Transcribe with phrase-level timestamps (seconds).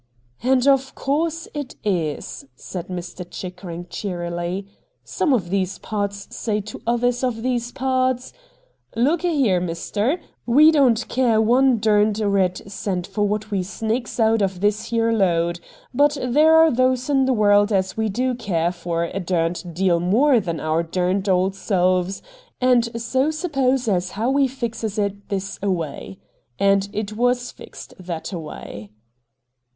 [0.41, 4.65] 'And, of course it is,' said Mi\ Chickering, cheerily.'
[5.03, 8.33] Some of these pards say to others of these pards:"
[8.95, 14.41] Look ahere, mister, we don't care one derned red cent for what we snakes out
[14.41, 15.59] of this here lode.
[15.93, 19.99] But there are those in the world as we do care for a derned deal
[19.99, 22.23] more than our derned old selves,
[22.59, 26.17] and so suppose as how we fixes it this away,"
[26.57, 28.89] and it was fixed that away.'